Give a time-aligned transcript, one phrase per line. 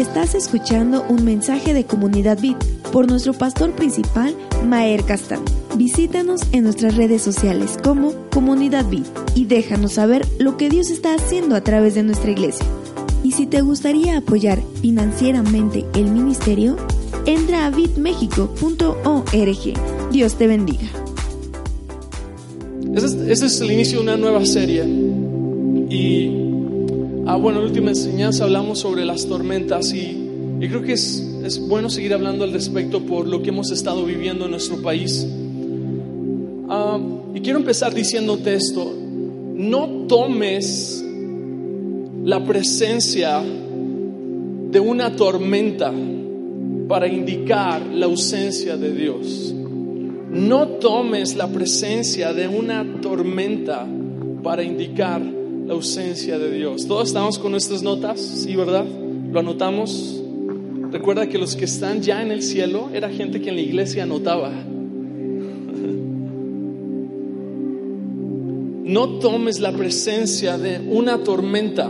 [0.00, 2.56] Estás escuchando un mensaje de Comunidad Bit
[2.90, 4.34] por nuestro pastor principal,
[4.66, 5.40] Maer Castán.
[5.76, 11.14] Visítanos en nuestras redes sociales como Comunidad Bit y déjanos saber lo que Dios está
[11.14, 12.64] haciendo a través de nuestra iglesia.
[13.22, 16.78] Y si te gustaría apoyar financieramente el ministerio,
[17.26, 20.12] entra a bitmexico.org.
[20.12, 20.88] Dios te bendiga.
[22.94, 24.82] Ese es, ese es el inicio de una nueva serie.
[25.90, 26.49] Y
[27.30, 31.60] ah, bueno, en la última enseñanza hablamos sobre las tormentas y, creo que es, es
[31.60, 35.26] bueno seguir hablando al respecto por lo que hemos estado viviendo en nuestro país.
[36.68, 36.98] Ah,
[37.32, 38.92] y quiero empezar diciéndote esto,
[39.54, 41.04] no tomes
[42.24, 45.92] la presencia de una tormenta
[46.88, 49.54] para indicar la ausencia de Dios.
[50.32, 53.86] No tomes la presencia de una tormenta
[54.42, 55.39] para indicar
[55.70, 56.88] la ausencia de Dios.
[56.88, 58.84] Todos estamos con nuestras notas, sí, ¿verdad?
[59.30, 60.20] Lo anotamos.
[60.90, 64.02] Recuerda que los que están ya en el cielo era gente que en la iglesia
[64.02, 64.50] anotaba.
[68.82, 71.88] No tomes la presencia de una tormenta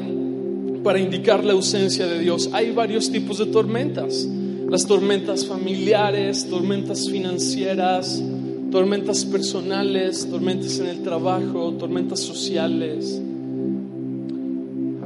[0.84, 2.50] para indicar la ausencia de Dios.
[2.52, 4.28] Hay varios tipos de tormentas.
[4.68, 8.22] Las tormentas familiares, tormentas financieras,
[8.70, 13.22] tormentas personales, tormentas en el trabajo, tormentas sociales.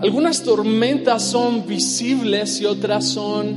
[0.04, 3.56] Algunas tormentas son visibles y otras son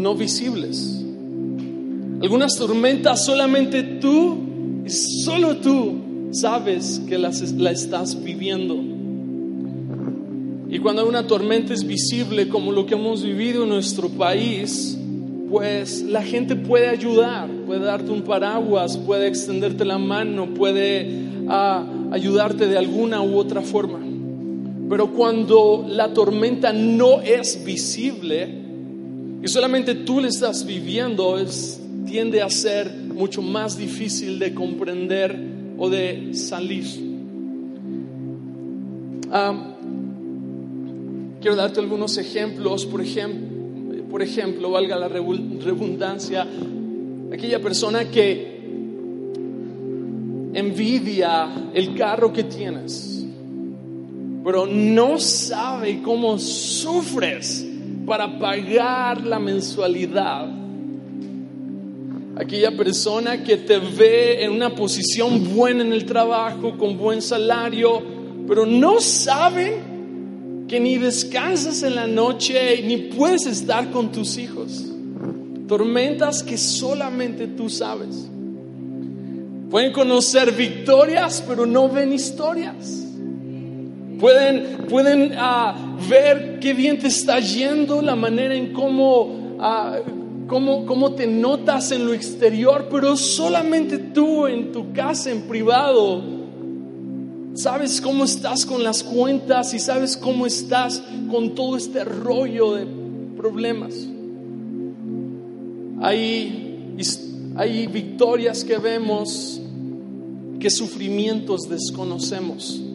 [0.00, 1.04] no visibles.
[2.22, 4.38] Algunas tormentas solamente tú
[4.86, 8.76] y solo tú sabes que las, la estás viviendo.
[10.70, 14.98] Y cuando una tormenta es visible como lo que hemos vivido en nuestro país,
[15.50, 22.10] pues la gente puede ayudar, puede darte un paraguas, puede extenderte la mano, puede uh,
[22.10, 24.07] ayudarte de alguna u otra forma.
[24.88, 28.48] Pero cuando la tormenta no es visible
[29.42, 35.38] y solamente tú la estás viviendo, es, tiende a ser mucho más difícil de comprender
[35.76, 36.86] o de salir.
[39.30, 39.74] Um,
[41.40, 43.48] quiero darte algunos ejemplos, por ejemplo,
[44.10, 46.46] por ejemplo, valga la redundancia,
[47.32, 48.58] aquella persona que
[50.54, 53.17] envidia el carro que tienes,
[54.44, 57.66] pero no sabe cómo sufres
[58.06, 60.48] para pagar la mensualidad.
[62.36, 68.00] Aquella persona que te ve en una posición buena en el trabajo, con buen salario,
[68.46, 74.84] pero no saben que ni descansas en la noche ni puedes estar con tus hijos.
[75.66, 78.28] Tormentas que solamente tú sabes.
[79.70, 83.07] Pueden conocer victorias, pero no ven historias.
[84.18, 90.84] Pueden, pueden uh, ver qué bien te está yendo, la manera en cómo, uh, cómo,
[90.86, 96.22] cómo te notas en lo exterior, pero solamente tú en tu casa, en privado,
[97.54, 102.86] sabes cómo estás con las cuentas y sabes cómo estás con todo este rollo de
[103.36, 103.94] problemas.
[106.00, 106.96] Hay,
[107.56, 109.60] hay victorias que vemos,
[110.58, 112.87] que sufrimientos desconocemos.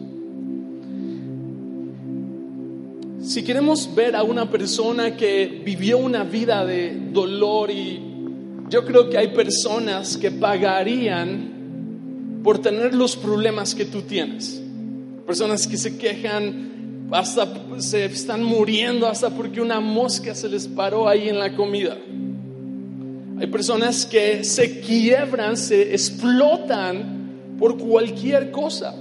[3.24, 7.98] Si queremos ver a una persona que vivió una vida de dolor y
[8.68, 14.62] yo creo que hay personas que pagarían por tener los problemas que tú tienes.
[15.26, 17.48] Personas que se quejan, hasta
[17.78, 21.96] se están muriendo hasta porque una mosca se les paró ahí en la comida.
[23.40, 28.94] Hay personas que se quiebran, se explotan por cualquier cosa.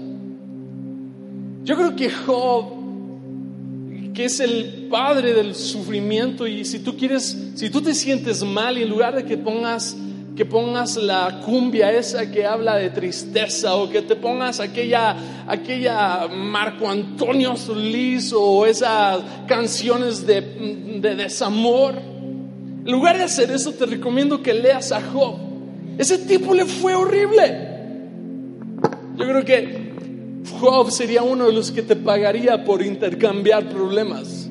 [1.66, 2.83] Yo creo que Job
[4.14, 8.78] que es el padre del sufrimiento y si tú quieres, si tú te sientes mal
[8.78, 9.98] y en lugar de que pongas
[10.36, 15.16] que pongas la cumbia esa que habla de tristeza o que te pongas aquella
[15.48, 23.74] aquella Marco Antonio Solís o esas canciones de, de desamor, en lugar de hacer eso
[23.74, 25.36] te recomiendo que leas a Job.
[25.98, 27.70] Ese tipo le fue horrible.
[29.16, 29.83] Yo creo que
[30.50, 34.50] Job sería uno de los que te pagaría por intercambiar problemas.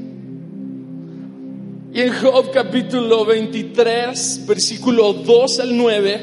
[1.93, 6.21] Y en Job capítulo 23, versículo 2 al 9,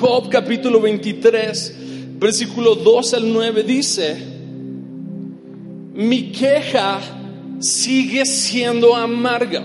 [0.00, 1.74] Job capítulo 23,
[2.18, 4.16] versículo 2 al 9 dice,
[5.94, 7.00] mi queja
[7.58, 9.64] sigue siendo amarga.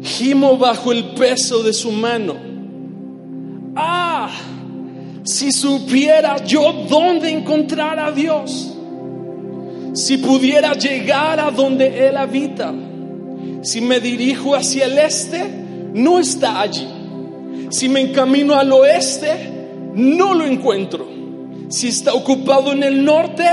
[0.00, 2.47] Gimo bajo el peso de su mano.
[5.28, 8.72] Si supiera yo dónde encontrar a Dios
[9.92, 12.72] si pudiera llegar a donde Él habita,
[13.60, 15.44] si me dirijo hacia el este,
[15.92, 16.88] no está allí.
[17.68, 19.52] Si me encamino al oeste,
[19.94, 21.06] no lo encuentro.
[21.68, 23.44] Si está ocupado en el norte,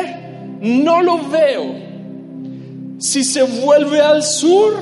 [0.62, 1.75] no lo veo.
[3.00, 4.81] Si se vuelve al sur,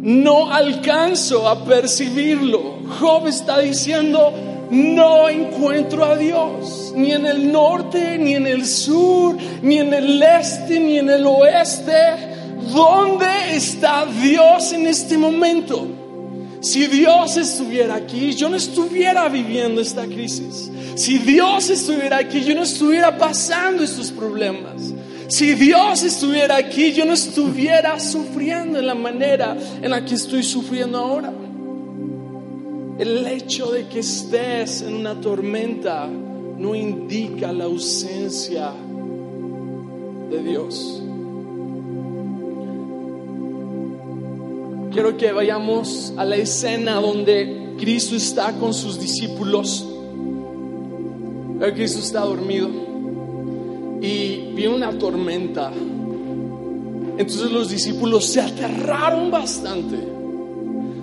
[0.00, 2.80] no alcanzo a percibirlo.
[2.98, 9.36] Job está diciendo, no encuentro a Dios, ni en el norte, ni en el sur,
[9.62, 11.92] ni en el este, ni en el oeste.
[12.72, 13.26] ¿Dónde
[13.56, 15.88] está Dios en este momento?
[16.60, 20.70] Si Dios estuviera aquí, yo no estuviera viviendo esta crisis.
[20.94, 24.92] Si Dios estuviera aquí, yo no estuviera pasando estos problemas.
[25.28, 30.42] Si Dios estuviera aquí, yo no estuviera sufriendo en la manera en la que estoy
[30.42, 31.32] sufriendo ahora.
[33.00, 38.74] El hecho de que estés en una tormenta no indica la ausencia
[40.30, 41.02] de Dios.
[44.92, 49.88] Quiero que vayamos a la escena donde Cristo está con sus discípulos.
[51.74, 52.68] Cristo está dormido
[54.02, 55.72] y viene una tormenta.
[57.16, 60.19] Entonces los discípulos se aterraron bastante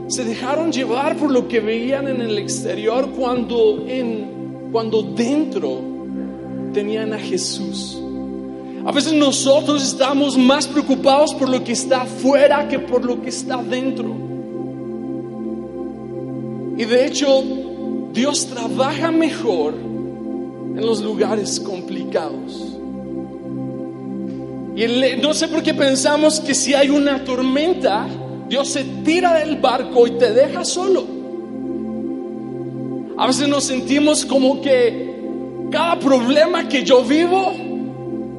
[0.07, 5.81] se dejaron llevar por lo que veían en el exterior cuando, en, cuando dentro
[6.73, 8.01] tenían a Jesús.
[8.85, 13.29] A veces nosotros estamos más preocupados por lo que está afuera que por lo que
[13.29, 14.15] está dentro.
[16.77, 17.43] Y de hecho,
[18.13, 22.77] Dios trabaja mejor en los lugares complicados.
[24.75, 24.85] Y
[25.21, 28.07] no sé por qué pensamos que si hay una tormenta,
[28.47, 31.05] Dios se tira del barco y te deja solo.
[33.17, 35.07] A veces nos sentimos como que
[35.71, 37.51] cada problema que yo vivo,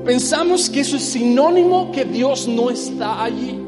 [0.05, 3.59] pensamos que eso es sinónimo que Dios no está allí.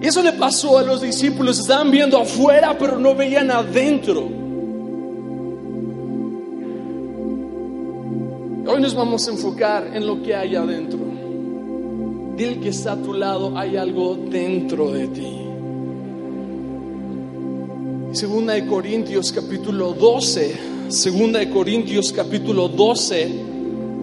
[0.00, 4.28] Eso le pasó a los discípulos, estaban viendo afuera pero no veían adentro.
[8.68, 11.05] Hoy nos vamos a enfocar en lo que hay adentro.
[12.36, 15.38] Dile que está a tu lado, hay algo dentro de ti.
[18.12, 20.54] Segunda de Corintios capítulo 12,
[20.88, 23.30] Segunda de Corintios capítulo 12,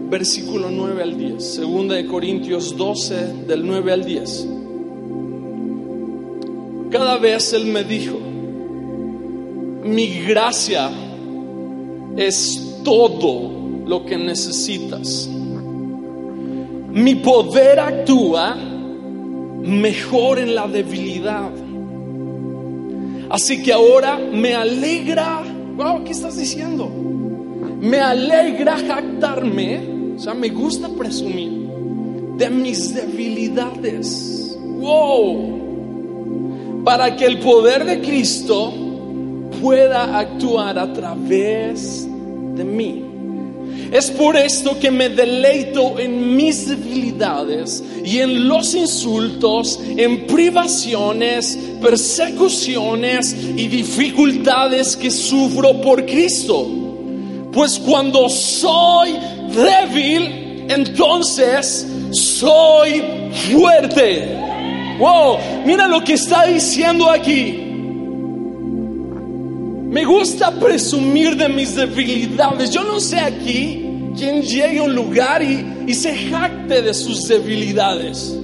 [0.09, 1.43] versículo 9 al 10.
[1.43, 4.47] Segunda de Corintios 12 del 9 al 10.
[6.89, 8.17] Cada vez Él me dijo,
[9.83, 10.89] mi gracia
[12.17, 13.51] es todo
[13.85, 15.29] lo que necesitas
[16.93, 21.49] mi poder actúa mejor en la debilidad.
[23.31, 25.41] Así que ahora me alegra,
[25.75, 26.87] wow, ¿qué estás diciendo?
[27.81, 31.67] Me alegra jactarme, o sea, me gusta presumir
[32.37, 34.55] de mis debilidades.
[34.61, 35.53] Wow,
[36.83, 38.71] para que el poder de Cristo
[39.59, 42.07] pueda actuar a través
[42.55, 43.12] de mí.
[43.93, 51.59] Es por esto que me deleito en mis debilidades y en los insultos, en privaciones,
[51.79, 56.67] persecuciones y dificultades que sufro por Cristo.
[57.51, 59.11] Pues cuando soy
[59.53, 63.03] débil, entonces soy
[63.51, 64.27] fuerte.
[64.97, 67.72] Wow, mira lo que está diciendo aquí.
[69.93, 72.71] Me gusta presumir de mis debilidades.
[72.71, 73.85] Yo no sé aquí
[74.17, 78.35] quién llegue a un lugar y, se jacte de sus debilidades.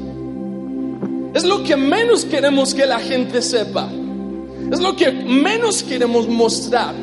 [1.34, 3.90] Es lo que menos queremos que la gente sepa.
[4.72, 6.94] Es lo que menos queremos mostrar.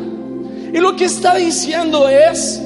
[0.72, 2.62] Y lo que está diciendo es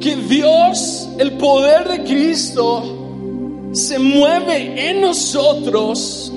[0.00, 6.32] que Dios, el poder de Cristo, se mueve en nosotros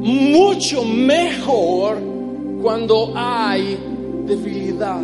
[0.00, 1.98] mucho mejor
[2.62, 3.78] cuando hay
[4.26, 5.00] debilidad.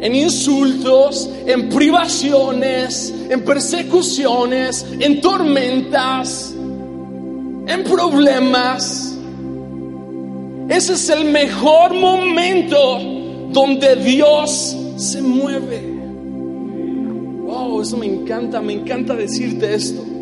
[0.00, 9.16] En insultos, en privaciones, en persecuciones, en tormentas, en problemas.
[10.68, 12.98] Ese es el mejor momento
[13.50, 15.94] donde Dios se mueve.
[17.46, 20.15] wow, eso me encanta, me encanta decirte esto.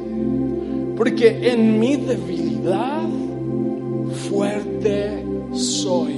[0.96, 3.02] Porque en mi debilidad,
[4.28, 6.14] fuerte soy.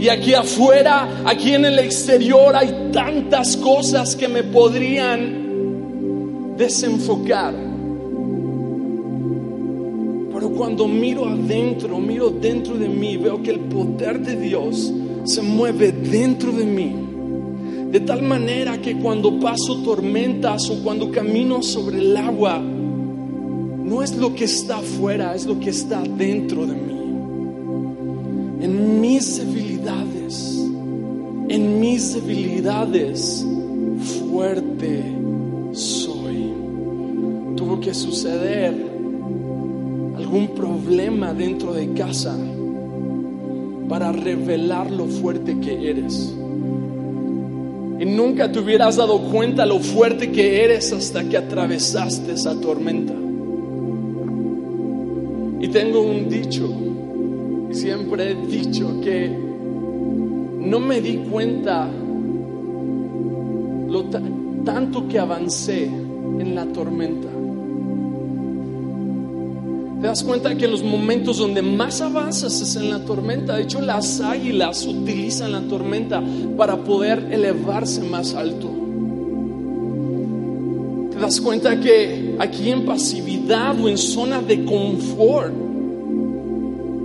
[0.00, 7.54] Y aquí afuera, aquí en el exterior, hay tantas cosas que me podrían desenfocar.
[10.32, 14.92] Pero cuando miro adentro, miro dentro de mí, veo que el poder de Dios
[15.24, 16.94] se mueve dentro de mí.
[17.90, 22.62] De tal manera que cuando paso tormentas o cuando camino sobre el agua,
[23.90, 27.00] no es lo que está afuera, es lo que está dentro de mí.
[28.64, 30.64] En mis debilidades,
[31.48, 33.44] en mis debilidades,
[34.30, 35.02] fuerte
[35.72, 36.52] soy.
[37.56, 38.72] Tuvo que suceder
[40.16, 42.38] algún problema dentro de casa
[43.88, 46.32] para revelar lo fuerte que eres.
[47.98, 53.29] Y nunca te hubieras dado cuenta lo fuerte que eres hasta que atravesaste esa tormenta.
[55.72, 56.68] Tengo un dicho,
[57.70, 61.88] y siempre he dicho que no me di cuenta
[63.88, 64.04] lo
[64.64, 67.28] tanto que avancé en la tormenta.
[70.00, 73.56] Te das cuenta que en los momentos donde más avanzas es en la tormenta.
[73.56, 76.22] De hecho, las águilas utilizan la tormenta
[76.56, 78.70] para poder elevarse más alto.
[81.10, 85.52] Te das cuenta que aquí en pasividad o en zona de confort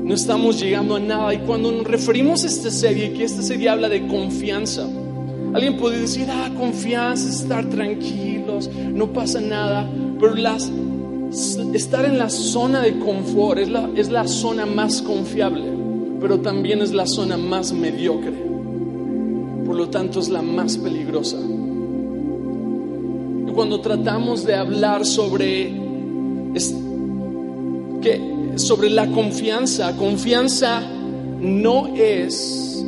[0.05, 1.33] no estamos llegando a nada.
[1.33, 4.87] Y cuando nos referimos a esta serie, que esta serie habla de confianza,
[5.53, 9.89] alguien puede decir, ah, confianza, estar tranquilos, no pasa nada.
[10.19, 10.71] Pero las
[11.73, 15.65] estar en la zona de confort es la, es la zona más confiable,
[16.21, 18.45] pero también es la zona más mediocre.
[19.65, 21.37] Por lo tanto, es la más peligrosa.
[23.55, 25.71] Cuando tratamos de hablar sobre,
[28.01, 30.81] que, sobre la confianza, confianza
[31.39, 32.85] no es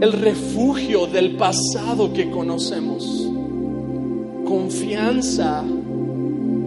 [0.00, 3.28] el refugio del pasado que conocemos.
[4.44, 5.64] Confianza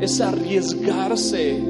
[0.01, 1.63] es arriesgarse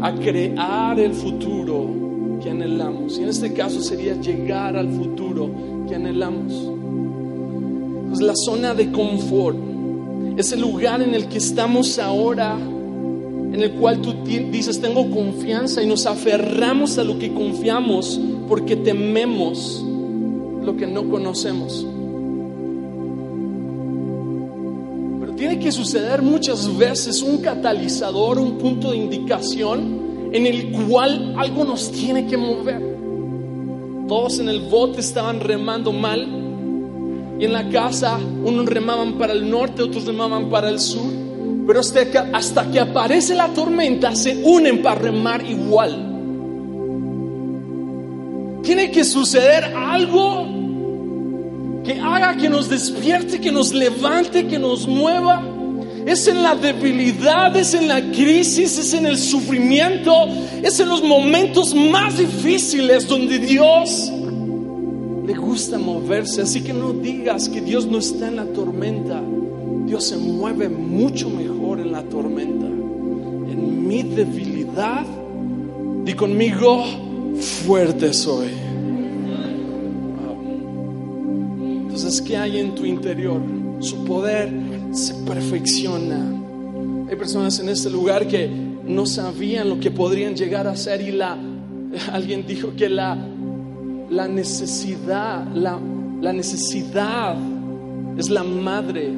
[0.00, 3.18] a crear el futuro que anhelamos.
[3.18, 5.50] Y en este caso sería llegar al futuro
[5.86, 6.54] que anhelamos.
[8.08, 9.67] Pues la zona de confort
[10.40, 15.82] es el lugar en el que estamos ahora, en el cual tú dices, tengo confianza
[15.82, 19.84] y nos aferramos a lo que confiamos porque tememos
[20.64, 21.86] lo que no conocemos.
[25.38, 31.64] tiene que suceder muchas veces un catalizador, un punto de indicación en el cual algo
[31.64, 32.82] nos tiene que mover.
[34.08, 36.37] Todos en el bote estaban remando mal
[37.38, 41.12] y en la casa unos remaban para el norte, otros remaban para el sur,
[41.66, 46.04] pero hasta que, hasta que aparece la tormenta se unen para remar igual.
[48.62, 50.46] Tiene que suceder algo
[51.84, 55.42] que haga que nos despierte, que nos levante, que nos mueva.
[56.06, 60.12] Es en la debilidad, es en la crisis, es en el sufrimiento,
[60.62, 64.10] es en los momentos más difíciles donde Dios
[65.28, 66.40] le gusta moverse.
[66.40, 69.22] Así que no digas que Dios no está en la tormenta.
[69.84, 72.66] Dios se mueve mucho mejor en la tormenta.
[72.66, 75.04] En mi debilidad,
[76.04, 76.82] di conmigo,
[77.66, 78.48] fuerte soy.
[81.82, 83.40] Entonces, ¿qué hay en tu interior?
[83.80, 84.50] Su poder
[84.92, 86.36] se perfecciona.
[87.10, 91.10] Hay personas en este lugar que no sabían lo que podrían llegar a ser y
[91.10, 91.36] la,
[92.12, 93.18] alguien dijo que la,
[94.10, 95.78] la necesidad, la,
[96.20, 97.36] la necesidad
[98.16, 99.10] es la madre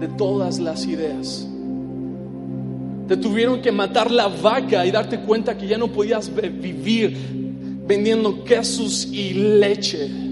[0.00, 1.48] de todas las ideas.
[3.08, 7.16] Te tuvieron que matar la vaca y darte cuenta que ya no podías vivir
[7.86, 10.26] vendiendo quesos y leche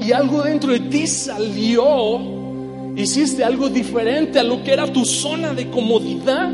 [0.00, 2.20] y algo dentro de ti salió,
[2.96, 6.50] hiciste algo diferente a lo que era tu zona de comodidad.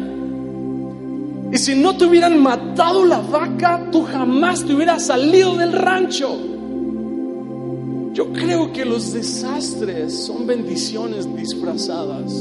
[1.54, 6.36] Y si no te hubieran matado la vaca, tú jamás te hubieras salido del rancho.
[8.12, 12.32] Yo creo que los desastres son bendiciones disfrazadas.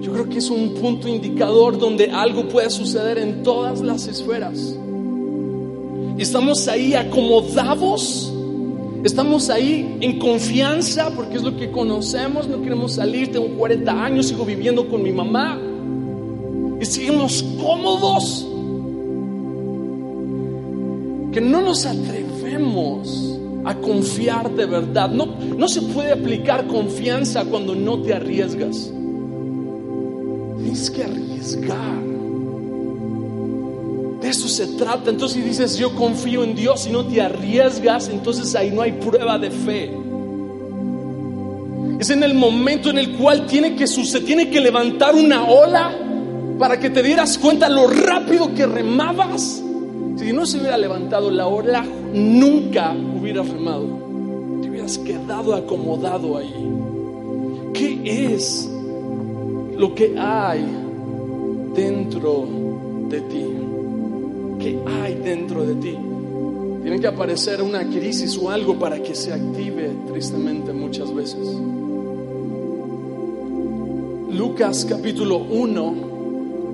[0.00, 4.74] Yo creo que es un punto indicador donde algo puede suceder en todas las esferas.
[6.16, 8.32] Estamos ahí acomodados
[9.04, 14.26] Estamos ahí en confianza porque es lo que conocemos, no queremos salir, tengo 40 años,
[14.26, 15.60] sigo viviendo con mi mamá
[16.80, 18.46] y seguimos cómodos
[21.32, 25.10] que no nos atrevemos a confiar de verdad.
[25.10, 28.90] No, no se puede aplicar confianza cuando no te arriesgas.
[30.62, 31.98] Tienes que arriesgar.
[34.20, 35.10] De eso se trata.
[35.10, 38.92] Entonces si dices yo confío en Dios y no te arriesgas, entonces ahí no hay
[38.92, 39.90] prueba de fe.
[41.98, 46.07] Es en el momento en el cual tiene que se tiene que levantar una ola
[46.58, 49.62] para que te dieras cuenta lo rápido que remabas.
[50.16, 53.86] Si no se hubiera levantado la ola, nunca hubieras remado.
[54.60, 56.52] Te hubieras quedado acomodado ahí.
[57.72, 58.68] ¿Qué es
[59.76, 60.64] lo que hay
[61.74, 62.48] dentro
[63.08, 63.44] de ti?
[64.58, 65.96] ¿Qué hay dentro de ti?
[66.82, 71.46] Tiene que aparecer una crisis o algo para que se active tristemente muchas veces.
[74.30, 76.17] Lucas capítulo 1,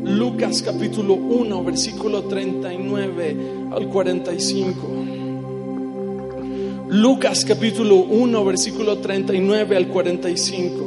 [0.04, 3.36] Lucas capítulo 1, versículo 39
[3.72, 4.76] al 45.
[6.88, 10.84] Lucas capítulo 1, versículo 39 al 45.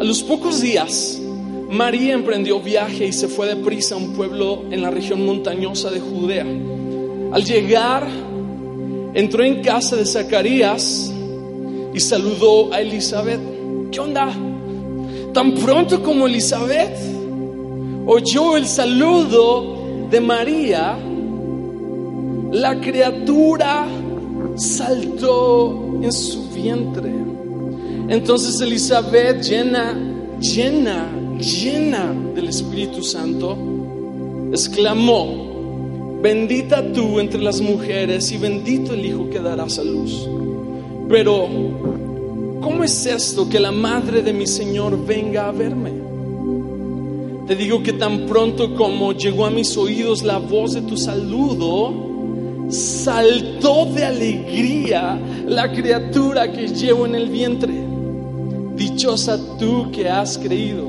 [0.00, 1.20] A los pocos días,
[1.68, 5.98] María emprendió viaje y se fue deprisa a un pueblo en la región montañosa de
[5.98, 6.46] Judea.
[7.32, 8.06] Al llegar,
[9.14, 11.12] entró en casa de Zacarías
[11.92, 13.40] y saludó a Elizabeth.
[13.90, 14.32] ¿Qué onda?
[15.32, 16.98] Tan pronto como Elizabeth
[18.06, 20.98] oyó el saludo de María,
[22.52, 23.86] la criatura
[24.56, 27.12] saltó en su vientre.
[28.08, 29.96] Entonces Elizabeth, llena,
[30.40, 31.08] llena,
[31.38, 33.56] llena del Espíritu Santo,
[34.52, 40.28] exclamó, bendita tú entre las mujeres y bendito el Hijo que darás a luz.
[41.08, 41.48] Pero
[42.60, 45.92] ¿cómo es esto que la madre de mi Señor venga a verme?
[47.46, 52.68] Te digo que tan pronto como llegó a mis oídos la voz de tu saludo,
[52.68, 57.74] saltó de alegría la criatura que llevo en el vientre.
[58.76, 60.88] Dichosa tú que has creído,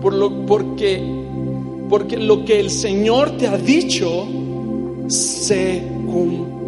[0.00, 1.00] por lo, porque,
[1.88, 4.26] porque lo que el Señor te ha dicho
[5.06, 6.61] se cumplirá.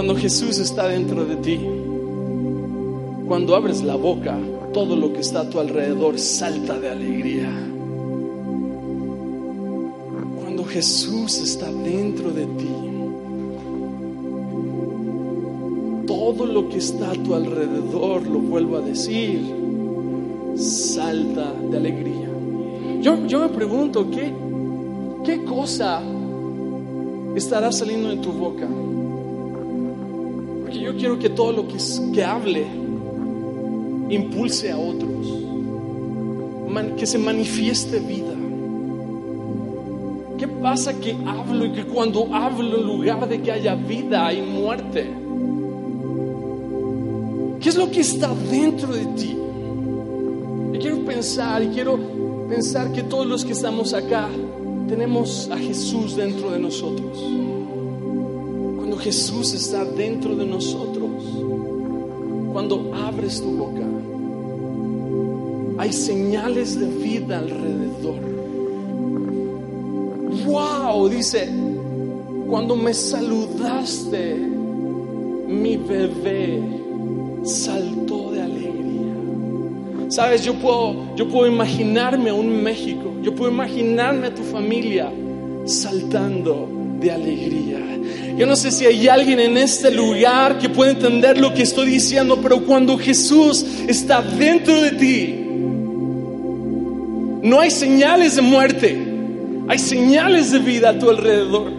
[0.00, 1.60] Cuando Jesús está dentro de ti,
[3.28, 4.34] cuando abres la boca,
[4.72, 7.50] todo lo que está a tu alrededor salta de alegría.
[10.40, 12.70] Cuando Jesús está dentro de ti,
[16.06, 19.54] todo lo que está a tu alrededor, lo vuelvo a decir,
[20.56, 22.30] salta de alegría.
[23.02, 24.32] Yo, yo me pregunto, ¿qué,
[25.26, 26.00] ¿qué cosa
[27.36, 28.66] estará saliendo de tu boca?
[30.90, 31.76] Yo quiero que todo lo que,
[32.12, 32.66] que hable
[34.08, 35.24] impulse a otros,
[36.98, 38.34] que se manifieste vida.
[40.36, 44.42] ¿Qué pasa que hablo y que cuando hablo en lugar de que haya vida hay
[44.42, 45.08] muerte?
[47.60, 49.38] ¿Qué es lo que está dentro de ti?
[50.72, 52.00] Y quiero pensar y quiero
[52.48, 54.28] pensar que todos los que estamos acá
[54.88, 57.59] tenemos a Jesús dentro de nosotros.
[59.00, 61.10] Jesús está dentro de nosotros,
[62.52, 63.86] cuando abres tu boca,
[65.78, 68.20] hay señales de vida alrededor.
[70.46, 71.48] Wow, dice,
[72.48, 74.36] cuando me saludaste,
[75.48, 76.62] mi bebé
[77.42, 79.14] saltó de alegría.
[80.08, 85.10] Sabes, yo puedo, yo puedo imaginarme a un México, yo puedo imaginarme a tu familia
[85.64, 86.68] saltando
[87.00, 87.89] de alegría.
[88.40, 91.90] Yo no sé si hay alguien en este lugar que puede entender lo que estoy
[91.90, 95.44] diciendo, pero cuando Jesús está dentro de ti,
[97.46, 98.98] no hay señales de muerte,
[99.68, 101.70] hay señales de vida a tu alrededor.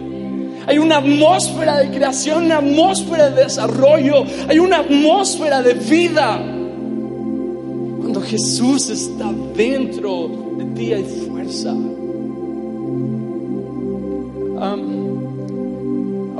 [0.68, 6.36] Hay una atmósfera de creación, una atmósfera de desarrollo, hay una atmósfera de vida.
[7.98, 11.72] Cuando Jesús está dentro de ti hay fuerza.
[14.62, 15.11] Um,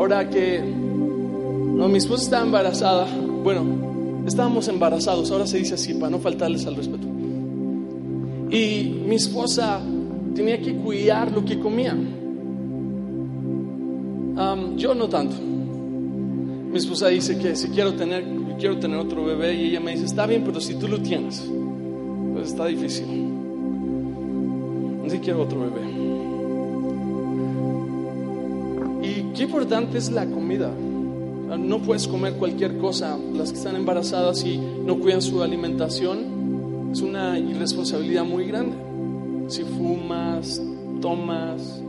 [0.02, 3.06] ahora que no, mi esposa está embarazada,
[3.44, 7.06] bueno, estábamos embarazados, ahora se dice así para no faltarles al respeto.
[8.50, 9.80] Y mi esposa
[10.34, 11.94] tenía que cuidar lo que comía.
[14.34, 15.36] Um, yo no tanto.
[15.36, 18.24] Mi esposa dice que si quiero tener,
[18.58, 21.48] quiero tener otro bebé y ella me dice, está bien, pero si tú lo tienes,
[22.32, 23.06] pues está difícil.
[25.08, 26.21] Si quiero otro bebé.
[29.34, 30.70] Qué importante es la comida.
[30.70, 33.18] No puedes comer cualquier cosa.
[33.34, 38.76] Las que están embarazadas y no cuidan su alimentación es una irresponsabilidad muy grande.
[39.48, 40.62] Si fumas,
[41.00, 41.82] tomas,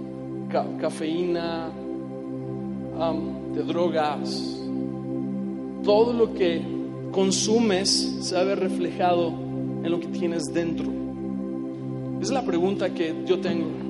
[0.80, 1.70] cafeína,
[3.54, 4.60] de drogas,
[5.84, 6.62] todo lo que
[7.12, 9.30] consumes se ve reflejado
[9.84, 10.86] en lo que tienes dentro.
[12.22, 13.83] Es la pregunta que yo tengo.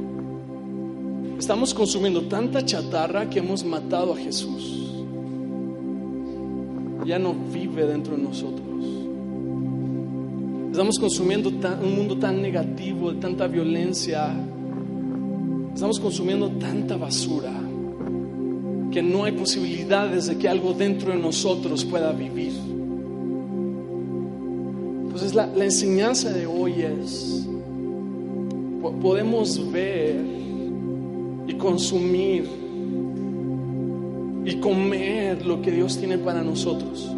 [1.38, 4.94] Estamos consumiendo tanta chatarra que hemos matado a Jesús.
[7.06, 8.64] Ya no vive dentro de nosotros.
[10.72, 14.34] Estamos consumiendo un mundo tan negativo, de tanta violencia.
[15.74, 17.52] Estamos consumiendo tanta basura
[18.92, 22.54] que no hay posibilidades de que algo dentro de nosotros pueda vivir.
[25.04, 27.48] Entonces la, enseñanza de hoy es,
[29.02, 30.22] podemos ver
[31.48, 32.48] y consumir
[34.46, 37.10] y comer lo que Dios tiene para nosotros.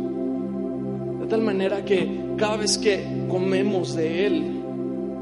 [1.19, 4.43] De tal manera que cada vez que comemos de Él,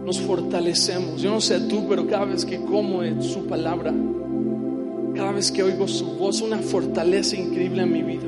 [0.05, 1.21] nos fortalecemos.
[1.21, 3.93] Yo no sé tú, pero cada vez que como su palabra,
[5.15, 8.27] cada vez que oigo su voz, una fortaleza increíble en mi vida.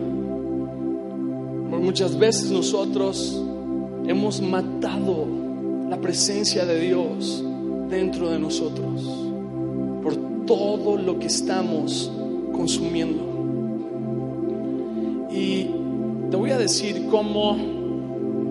[1.70, 3.44] Por muchas veces nosotros
[4.08, 5.28] hemos matado
[5.90, 7.44] la presencia de Dios
[7.90, 9.25] dentro de nosotros
[10.46, 12.12] todo lo que estamos
[12.54, 13.24] consumiendo.
[15.32, 15.68] Y
[16.30, 17.58] te voy a decir cómo,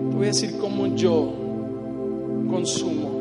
[0.09, 1.33] te voy a decir cómo yo
[2.49, 3.15] consumo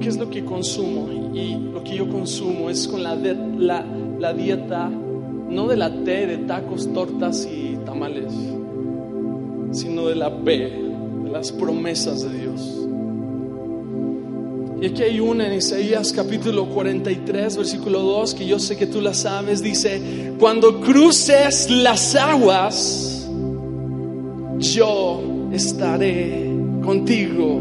[0.00, 1.08] qué es lo que consumo?
[1.34, 3.84] Y lo que yo consumo es con la, la,
[4.18, 8.32] la dieta, no de la T, de tacos, tortas y tamales,
[9.72, 10.58] sino de la B,
[11.24, 12.88] de las promesas de Dios.
[14.80, 19.02] Y aquí hay una en Isaías capítulo 43, versículo 2, que yo sé que tú
[19.02, 23.28] la sabes, dice, cuando cruces las aguas,
[24.58, 26.50] yo estaré
[26.82, 27.60] contigo.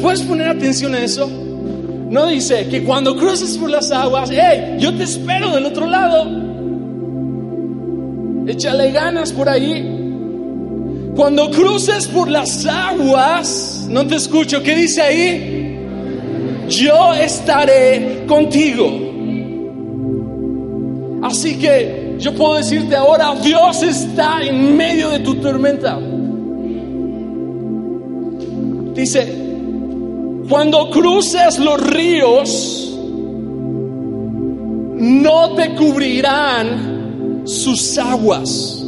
[0.00, 1.28] ¿Puedes poner atención a eso?
[1.28, 6.30] No dice que cuando cruces por las aguas, hey, yo te espero del otro lado.
[8.46, 9.84] Échale ganas por ahí.
[11.16, 15.55] Cuando cruces por las aguas, no te escucho, ¿qué dice ahí?
[16.68, 19.06] Yo estaré contigo.
[21.22, 25.98] Así que yo puedo decirte ahora, Dios está en medio de tu tormenta.
[28.94, 29.46] Dice,
[30.48, 32.98] cuando cruces los ríos,
[34.98, 38.84] no te cubrirán sus aguas.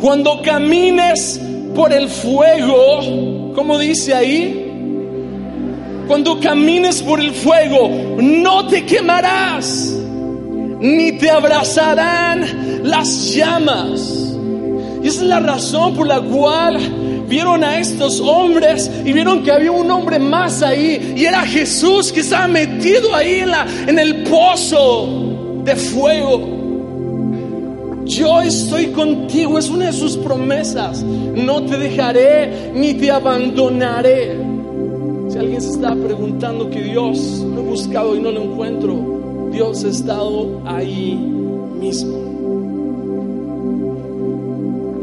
[0.00, 1.40] Cuando camines
[1.74, 4.63] por el fuego, como dice ahí,
[6.06, 7.88] cuando camines por el fuego,
[8.18, 9.94] no te quemarás,
[10.80, 14.36] ni te abrazarán las llamas.
[15.02, 16.78] Y esa es la razón por la cual
[17.28, 22.12] vieron a estos hombres y vieron que había un hombre más ahí y era Jesús
[22.12, 23.50] que estaba metido ahí en,
[23.88, 26.54] en el pozo de fuego.
[28.04, 31.02] Yo estoy contigo, es una de sus promesas.
[31.02, 34.43] No te dejaré ni te abandonaré.
[35.34, 39.84] Si alguien se está preguntando que Dios lo he buscado y no lo encuentro, Dios
[39.84, 41.16] ha estado ahí
[41.80, 42.16] mismo.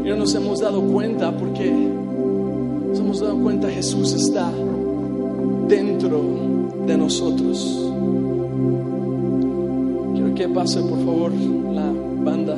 [0.02, 4.50] Y no nos hemos dado cuenta porque nos hemos dado cuenta Jesús está
[5.68, 6.22] dentro
[6.86, 7.92] de nosotros.
[10.14, 11.32] Quiero que pase por favor
[11.74, 11.92] la
[12.24, 12.56] banda.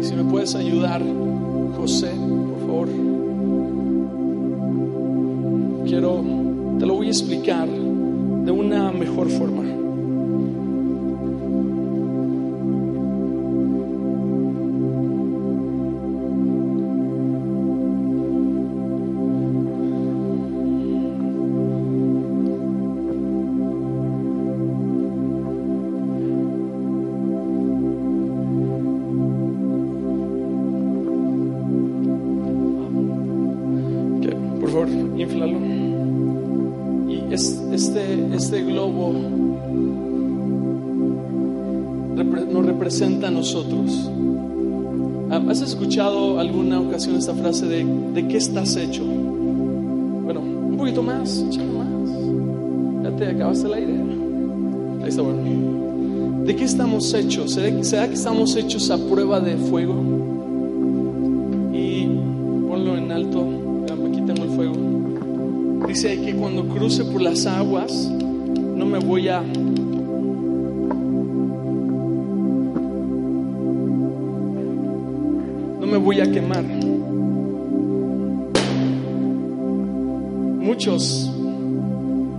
[0.00, 1.02] Y si me puedes ayudar,
[1.76, 2.61] José, por
[5.86, 6.24] Quiero,
[6.78, 9.81] te lo voy a explicar de una mejor forma.
[43.30, 44.10] Nosotros.
[45.30, 49.04] Ah, ¿Has escuchado alguna ocasión esta frase de ¿de qué estás hecho?
[49.04, 53.02] Bueno, un poquito más, más.
[53.02, 54.04] Ya te acabaste la idea.
[55.02, 55.42] Ahí está bueno.
[56.44, 57.52] ¿De qué estamos hechos?
[57.52, 60.21] ¿Será, que estamos hechos a prueba de fuego?
[66.02, 69.40] Dice que cuando cruce por las aguas, no me voy a
[75.86, 76.64] me voy a quemar.
[80.60, 81.30] Muchos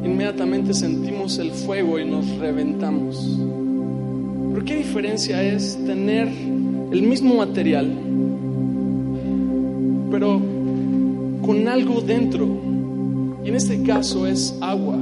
[0.04, 3.40] inmediatamente sentimos el fuego y nos reventamos.
[4.52, 7.90] Pero ¿qué diferencia es tener el mismo material,
[10.12, 10.42] pero
[11.46, 12.73] con algo dentro?
[13.44, 14.98] Y en este caso es agua.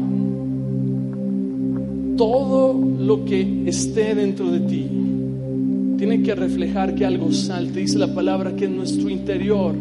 [2.18, 4.88] Todo lo que esté dentro de ti
[5.98, 7.82] tiene que reflejar que algo salte.
[7.82, 9.76] Dice la palabra que en nuestro interior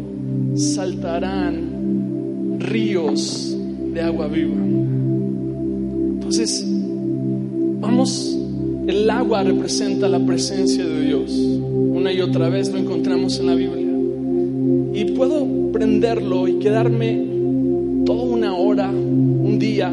[0.55, 3.57] saltarán ríos
[3.93, 4.55] de agua viva.
[6.13, 6.65] Entonces,
[7.79, 8.37] vamos,
[8.87, 11.31] el agua representa la presencia de Dios.
[11.33, 13.87] Una y otra vez lo encontramos en la Biblia.
[14.93, 17.40] Y puedo prenderlo y quedarme
[18.05, 19.91] toda una hora, un día,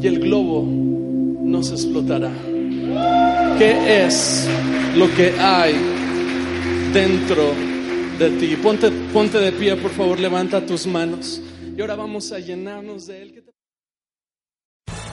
[0.00, 2.32] y el globo no se explotará.
[3.58, 4.48] ¿Qué es
[4.96, 5.74] lo que hay
[6.92, 7.52] dentro
[8.18, 8.56] de ti?
[8.56, 11.40] Ponte, ponte de pie, por favor, levanta tus manos.
[11.76, 13.44] Y ahora vamos a llenarnos de Él.